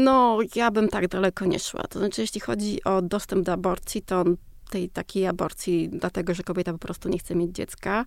[0.04, 1.82] No, ja bym tak daleko nie szła.
[1.82, 4.24] To znaczy, jeśli chodzi o dostęp do aborcji, to
[4.70, 8.04] tej takiej aborcji, dlatego że kobieta po prostu nie chce mieć dziecka.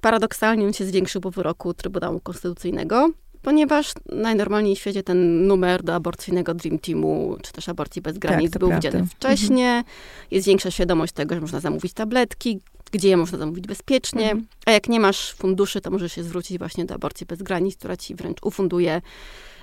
[0.00, 3.10] Paradoksalnie on się zwiększył po wyroku Trybunału Konstytucyjnego,
[3.42, 8.52] ponieważ najnormalniej w świecie ten numer do aborcyjnego Dream Teamu, czy też aborcji bez granic
[8.52, 8.88] tak, był prawda.
[8.88, 9.66] widziany wcześniej.
[9.66, 9.84] Mhm.
[10.30, 12.60] Jest większa świadomość tego, że można zamówić tabletki,
[12.92, 14.46] gdzie je można zamówić bezpiecznie, mhm.
[14.66, 17.96] a jak nie masz funduszy, to możesz się zwrócić właśnie do aborcji bez granic, która
[17.96, 19.02] ci wręcz ufunduje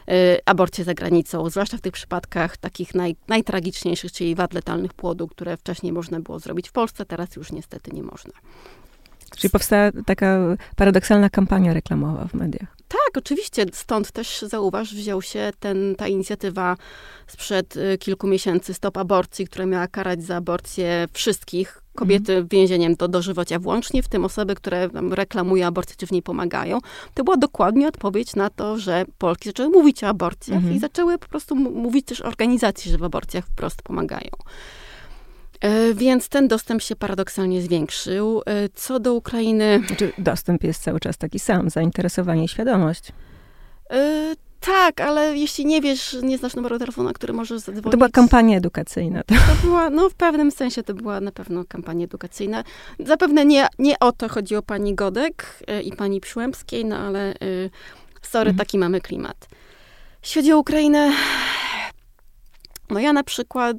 [0.10, 0.13] y,
[0.46, 5.58] aborcję za granicą, zwłaszcza w tych przypadkach takich naj, najtragiczniejszych, czyli wad letalnych płodu, które
[5.58, 8.34] wcześniej można było zrobić w Polsce, teraz już niestety nie można.
[9.36, 10.40] Czyli powstała taka
[10.76, 12.78] paradoksalna kampania reklamowa w mediach.
[12.88, 13.66] Tak, oczywiście.
[13.74, 16.78] Stąd też zauważ, wziął się ten, ta inicjatywa
[17.28, 22.48] sprzed y, kilku miesięcy Stop Aborcji, która miała karać za aborcję wszystkich kobiety mm.
[22.48, 26.80] więzieniem do dożywocia włącznie, w tym osoby, które reklamują aborcję, czy w niej pomagają.
[27.13, 30.76] To była dokładnie odpowiedź na to, że Polki zaczęły mówić o aborcjach -hmm.
[30.76, 34.32] i zaczęły po prostu mówić też organizacji, że w aborcjach wprost pomagają.
[35.62, 38.41] E, więc ten dostęp się paradoksalnie zwiększył.
[38.46, 39.82] E, co do Ukrainy.
[39.88, 43.12] Znaczy, dostęp jest cały czas taki sam, zainteresowanie i świadomość.
[43.91, 47.91] E, tak, ale jeśli nie wiesz, nie znasz numeru telefonu, który możesz zadzwonić.
[47.91, 49.24] To była kampania edukacyjna.
[49.24, 49.36] To.
[49.36, 52.63] to była, no w pewnym sensie to była na pewno kampania edukacyjna.
[53.00, 57.34] Zapewne nie, nie o to chodzi o pani Godek i pani Przyłębskiej, no ale
[58.22, 58.58] sorry, mhm.
[58.58, 59.48] taki mamy klimat.
[60.22, 61.12] Jeśli chodzi o Ukrainę,
[62.89, 63.78] no ja na przykład...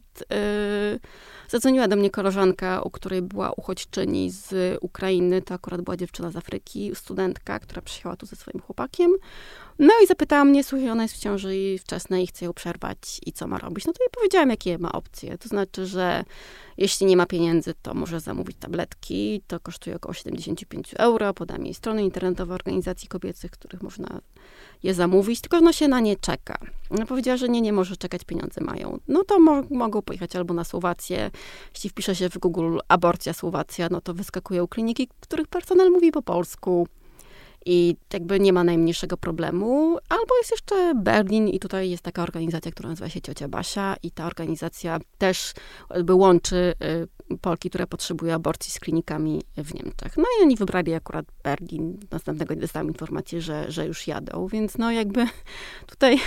[1.48, 5.42] Zadzwoniła do mnie koleżanka, u której była uchodźczyni z Ukrainy.
[5.42, 9.10] To akurat była dziewczyna z Afryki, studentka, która przyjechała tu ze swoim chłopakiem.
[9.78, 13.20] No i zapytała mnie, słuchaj, ona jest w ciąży i wczesnej i chce ją przerwać
[13.26, 13.86] i co ma robić.
[13.86, 15.38] No to jej powiedziałam, jakie ma opcje.
[15.38, 16.24] To znaczy, że
[16.76, 19.42] jeśli nie ma pieniędzy, to może zamówić tabletki.
[19.46, 21.34] To kosztuje około 75 euro.
[21.34, 24.20] Podam jej strony internetowe organizacji kobiecych, których można
[24.82, 26.58] je zamówić, tylko no się na nie czeka.
[26.90, 28.98] No powiedziała, że nie, nie może czekać, pieniądze mają.
[29.08, 31.30] No to mo mogą pojechać albo na Słowację.
[31.74, 36.22] Jeśli wpisze się w Google aborcja Słowacja, no to wyskakują kliniki, których personel mówi po
[36.22, 36.88] polsku
[37.68, 39.98] i jakby nie ma najmniejszego problemu.
[40.08, 44.10] Albo jest jeszcze Berlin i tutaj jest taka organizacja, która nazywa się Ciocia Basia i
[44.10, 45.52] ta organizacja też
[45.94, 46.74] jakby łączy
[47.30, 50.16] y, Polki, które potrzebują aborcji z klinikami w Niemczech.
[50.16, 51.98] No i oni wybrali akurat Berlin.
[52.10, 55.26] Następnego dnia dostałam informację, że, że już jadą, więc no jakby
[55.92, 56.20] tutaj y,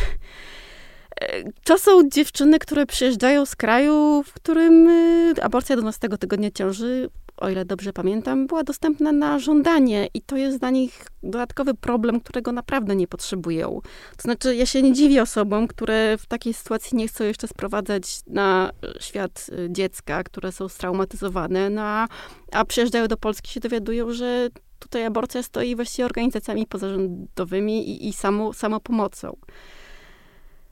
[1.63, 7.09] to są dziewczyny, które przyjeżdżają z kraju, w którym y, aborcja 12 tygodnia ciąży
[7.41, 12.21] o ile dobrze pamiętam, była dostępna na żądanie i to jest dla nich dodatkowy problem,
[12.21, 13.81] którego naprawdę nie potrzebują.
[14.17, 18.19] To znaczy, ja się nie dziwię osobom, które w takiej sytuacji nie chcą jeszcze sprowadzać
[18.27, 22.07] na świat y, dziecka, które są straumatyzowane, no a,
[22.51, 24.49] a przyjeżdżają do Polski się dowiadują, że
[24.79, 29.37] tutaj aborcja stoi właściwie organizacjami pozarządowymi i, i samo, samopomocą.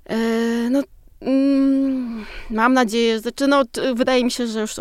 [0.05, 0.17] E,
[0.69, 0.81] no
[2.49, 3.63] mam nadzieję, że, znaczy no,
[3.95, 4.75] wydaje mi się, że już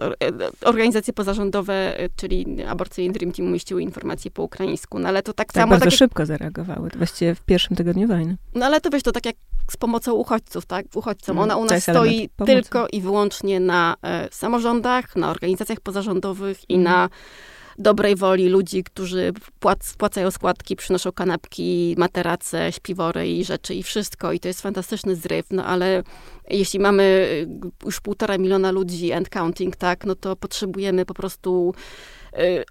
[0.64, 5.62] organizacje pozarządowe, czyli Aborcyjny Dream Team umieściły informacje po ukraińsku, no ale to tak, tak
[5.62, 5.70] samo...
[5.70, 8.36] bardzo tak jak, szybko zareagowały, właściwie w pierwszym tygodniu wojny.
[8.54, 9.36] No ale to wiesz, to tak jak
[9.70, 10.86] z pomocą uchodźców, tak?
[10.94, 11.38] Uchodźcom.
[11.38, 16.74] Mm, Ona u nas stoi tylko i wyłącznie na e, samorządach, na organizacjach pozarządowych i
[16.74, 16.84] mm.
[16.84, 17.08] na
[17.78, 19.96] dobrej woli ludzi, którzy płac,
[20.30, 24.32] składki, przynoszą kanapki, materace, śpiwory i rzeczy i wszystko.
[24.32, 26.02] I to jest fantastyczny zryw, no ale
[26.50, 31.74] jeśli mamy y, już półtora miliona ludzi and counting, tak, no to potrzebujemy po prostu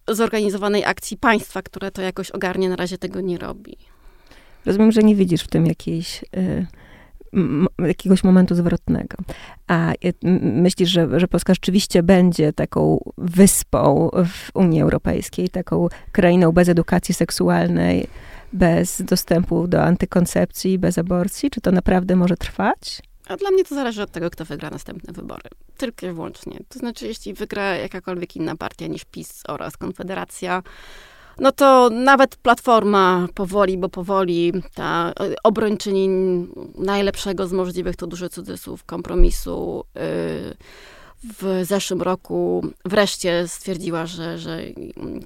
[0.08, 3.78] y, zorganizowanej akcji państwa, które to jakoś ogarnie, na razie tego nie robi.
[4.66, 6.24] Rozumiem, że nie widzisz w tym jakiejś...
[6.24, 6.68] Y
[7.80, 9.18] jakiegoś momentu zwrotnego.
[9.68, 9.94] A
[10.42, 17.14] myślisz, że, że Polska rzeczywiście będzie taką wyspą w Unii Europejskiej, taką krainą bez edukacji
[17.14, 18.08] seksualnej,
[18.54, 21.50] bez dostępu do antykoncepcji, bez aborcji?
[21.50, 23.02] Czy to naprawdę może trwać?
[23.28, 25.50] A dla mnie to zależy od tego, kto wygra następne wybory.
[25.78, 26.60] Tylko i wyłącznie.
[26.70, 30.64] To znaczy, jeśli wygra jakakolwiek inna partia niż PiS oraz Konfederacja,
[31.40, 36.10] no to nawet Platforma powoli, bo powoli ta obrończyni
[36.76, 40.02] najlepszego z możliwych, to duży cudzysłów, kompromisu yy,
[41.24, 44.62] w zeszłym roku wreszcie stwierdziła, że, że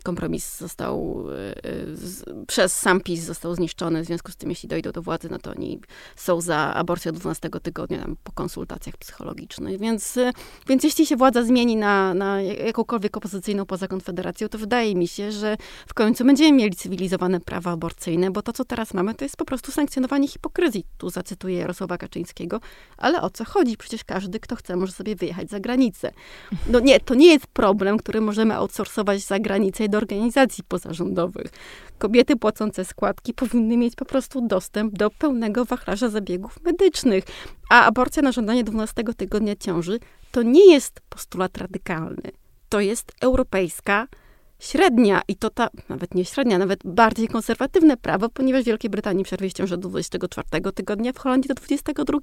[0.04, 1.26] kompromis został
[1.66, 4.04] y, przez sam PiS został zniszczony.
[4.04, 5.80] W związku z tym, jeśli dojdą do władzy, no to oni
[6.16, 9.80] są za aborcją 12 tygodnia tam, po konsultacjach psychologicznych.
[9.80, 10.32] Więc, y,
[10.68, 15.32] więc jeśli się władza zmieni na, na jakąkolwiek opozycyjną poza Konfederacją, to wydaje mi się,
[15.32, 19.38] że w końcu będziemy mieli cywilizowane prawa aborcyjne, bo to, co teraz mamy, to jest
[19.38, 20.86] po prostu sankcjonowanie hipokryzji.
[20.98, 22.60] Tu zacytuję Jarosława Kaczyńskiego.
[22.98, 23.78] Ale o co chodzi?
[23.78, 26.12] Przecież każdy, kto chce, może sobie wyjechać za granicę granicę.
[26.68, 31.52] No nie, to nie jest problem, który możemy outsourcować za granicę do organizacji pozarządowych.
[31.98, 37.24] Kobiety płacące składki powinny mieć po prostu dostęp do pełnego wachlarza zabiegów medycznych.
[37.70, 40.00] A aborcja na żądanie 12 tygodnia ciąży
[40.32, 42.32] to nie jest postulat radykalny.
[42.70, 44.08] To jest europejska
[44.62, 49.24] średnia i to ta, nawet nie średnia, nawet bardziej konserwatywne prawo, ponieważ w Wielkiej Brytanii
[49.24, 52.20] przerwie ciąży do 24 tygodnia, w Holandii do 22.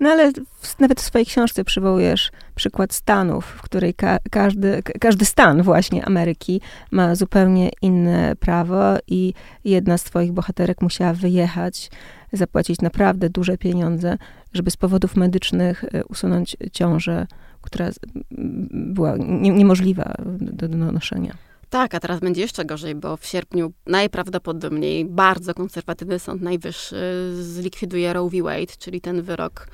[0.00, 5.24] No ale w, nawet w swojej książce przywołujesz przykład Stanów, w której ka każdy, każdy
[5.24, 11.90] stan właśnie Ameryki ma zupełnie inne prawo i jedna z twoich bohaterek musiała wyjechać,
[12.32, 14.18] zapłacić naprawdę duże pieniądze,
[14.52, 17.26] żeby z powodów medycznych e, usunąć ciążę,
[17.60, 17.88] która
[18.70, 21.51] była nie, niemożliwa do, do noszenia.
[21.72, 26.96] Tak, a teraz będzie jeszcze gorzej, bo w sierpniu najprawdopodobniej bardzo konserwatywny Sąd Najwyższy
[27.42, 28.42] zlikwiduje Roe v.
[28.42, 29.66] Wade, czyli ten wyrok,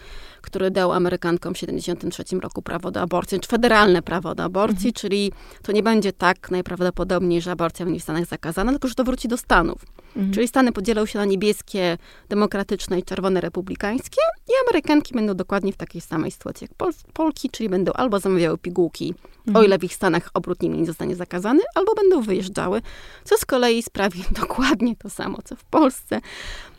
[0.49, 4.93] który dał Amerykankom w 1973 roku prawo do aborcji, czy federalne prawo do aborcji, mhm.
[4.93, 5.33] czyli
[5.63, 9.29] to nie będzie tak najprawdopodobniej, że aborcja będzie w Stanach zakazana, tylko że to wróci
[9.29, 9.83] do Stanów.
[10.17, 10.33] Mhm.
[10.33, 15.77] Czyli Stany podzielą się na niebieskie, demokratyczne i czerwone republikańskie i Amerykanki będą dokładnie w
[15.77, 19.57] takiej samej sytuacji jak Pol Polki, czyli będą albo zamawiały pigułki, mhm.
[19.57, 22.83] o ile w ich Stanach obrót nimi nie zostanie zakazany, albo będą wyjeżdżały,
[23.25, 26.21] co z kolei sprawi dokładnie to samo, co w Polsce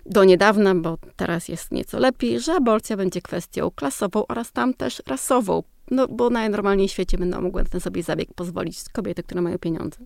[0.09, 5.01] do niedawna, bo teraz jest nieco lepiej, że aborcja będzie kwestią klasową oraz tam też
[5.07, 5.63] rasową.
[5.91, 9.57] No, bo najnormalniej w świecie będą mogły na ten sobie zabieg pozwolić kobiety, które mają
[9.57, 9.97] pieniądze.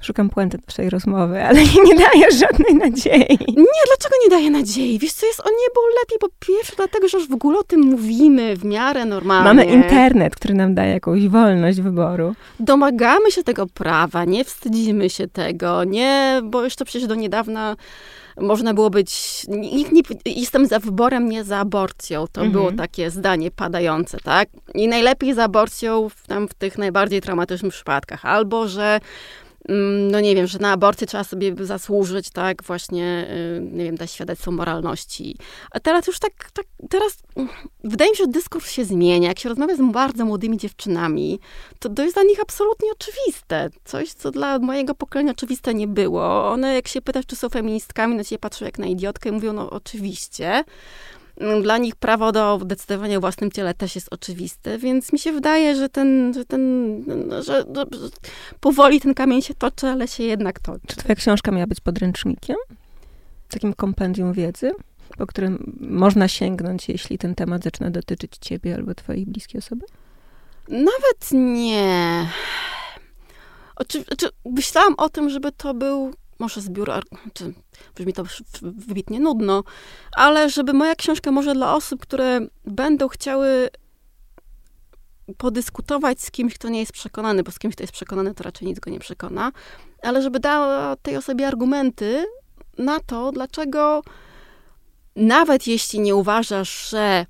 [0.00, 3.38] Szukam puenty naszej rozmowy, ale nie daje żadnej nadziei.
[3.48, 4.98] Nie, dlaczego nie daje nadziei?
[4.98, 6.18] Wiesz, co jest o niebo lepiej?
[6.20, 9.44] Po pierwsze, dlatego, że już w ogóle o tym mówimy w miarę normalnie.
[9.44, 12.34] Mamy internet, który nam daje jakąś wolność wyboru.
[12.60, 17.76] Domagamy się tego prawa, nie wstydzimy się tego, nie, bo jeszcze przecież do niedawna
[18.40, 22.26] można było być, nikt nie, jestem za wyborem, nie za aborcją.
[22.32, 22.52] To mhm.
[22.52, 24.48] było takie zdanie padające, tak?
[24.74, 28.24] I najlepiej za aborcją w, tam w tych najbardziej traumatycznych przypadkach.
[28.24, 29.00] Albo, że
[30.10, 34.10] no nie wiem, że na aborcję trzeba sobie zasłużyć, tak, właśnie, y, nie wiem, dać
[34.10, 35.36] świadectwo moralności.
[35.70, 37.48] A teraz już tak, tak, teraz mm,
[37.84, 39.28] wydaje mi się, że dyskurs się zmienia.
[39.28, 41.40] Jak się rozmawia z bardzo młodymi dziewczynami,
[41.78, 43.70] to to jest dla nich absolutnie oczywiste.
[43.84, 46.48] Coś, co dla mojego pokolenia oczywiste nie było.
[46.50, 49.52] One, jak się pytasz, czy są feministkami, na ciebie patrzą jak na idiotkę i mówią,
[49.52, 50.64] no oczywiście.
[51.62, 55.76] Dla nich prawo do decydowania o własnym ciele też jest oczywiste, więc mi się wydaje,
[55.76, 57.64] że ten, że ten, że, że
[58.60, 60.86] powoli ten kamień się toczy, ale się jednak toczy.
[60.86, 62.56] Czy twoja książka miała być podręcznikiem?
[63.48, 64.72] Takim kompendium wiedzy,
[65.18, 69.86] po którym można sięgnąć, jeśli ten temat zaczyna dotyczyć ciebie albo twojej bliskiej osoby?
[70.68, 72.28] Nawet nie.
[73.76, 76.90] Oczy, oczy, myślałam o tym, żeby to był może zbiór,
[77.32, 77.54] czy
[77.94, 78.24] brzmi to
[78.62, 79.64] wybitnie nudno,
[80.12, 83.68] ale żeby moja książka może dla osób, które będą chciały
[85.38, 88.68] podyskutować z kimś, kto nie jest przekonany, bo z kimś, kto jest przekonany, to raczej
[88.68, 89.52] nic go nie przekona,
[90.02, 92.26] ale żeby dała tej osobie argumenty
[92.78, 94.02] na to, dlaczego
[95.16, 97.26] nawet jeśli nie uważasz, że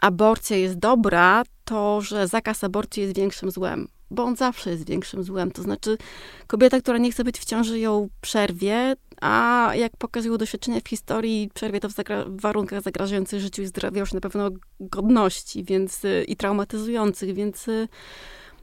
[0.00, 5.22] aborcja jest dobra, to że zakaz aborcji jest większym złem bo on zawsze jest większym
[5.22, 5.50] złem.
[5.50, 5.98] To znaczy,
[6.46, 11.50] kobieta, która nie chce być w ciąży, ją przerwie, a jak pokazują doświadczenia w historii,
[11.54, 16.04] przerwie to w, zagra- w warunkach zagrażających życiu i zdrowiu już na pewno godności więc,
[16.04, 17.88] y, i traumatyzujących, więc y,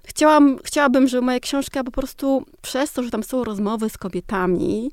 [0.06, 4.92] chciałam, chciałabym, żeby moja książka po prostu przez to, że tam są rozmowy z kobietami,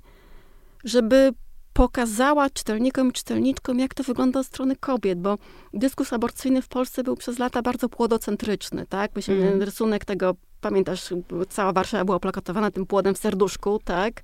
[0.85, 1.33] żeby
[1.75, 5.39] pokazała czytelnikom i czytelniczkom, jak to wygląda od strony kobiet, bo
[5.73, 9.11] dyskurs aborcyjny w Polsce był przez lata bardzo płodocentryczny, tak?
[9.17, 9.63] Myślę, mm.
[9.63, 11.15] rysunek tego, pamiętasz,
[11.49, 14.23] cała Warszawa była plakatowana tym płodem w serduszku, tak?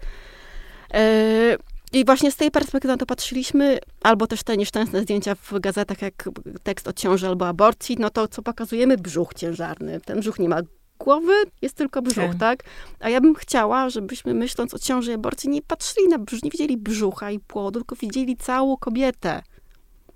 [0.94, 1.56] E,
[1.92, 6.02] I właśnie z tej perspektywy na to patrzyliśmy, albo też te nieszczęsne zdjęcia w gazetach,
[6.02, 6.28] jak
[6.62, 8.96] tekst o ciąży albo aborcji, no to co pokazujemy?
[8.96, 10.00] Brzuch ciężarny.
[10.00, 10.60] Ten brzuch nie ma
[11.04, 11.32] głowy,
[11.62, 12.38] jest tylko brzuch, tak.
[12.38, 12.64] tak?
[13.00, 16.50] A ja bym chciała, żebyśmy myśląc o ciąży i aborcji nie patrzyli na brzuch, nie
[16.50, 19.42] widzieli brzucha i płodu, tylko widzieli całą kobietę.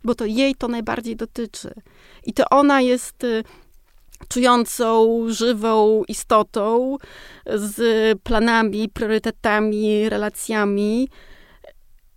[0.05, 1.75] Bo to jej to najbardziej dotyczy.
[2.25, 3.45] I to ona jest y,
[4.29, 6.97] czującą, żywą istotą
[7.55, 7.79] z
[8.23, 11.09] planami, priorytetami, relacjami.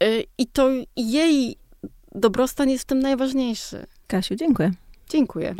[0.04, 1.58] Y, I to jej
[2.16, 3.86] dobrostan jest w tym najważniejszy.
[4.08, 4.72] Kasiu, dziękuję.
[5.10, 5.56] Dziękuję.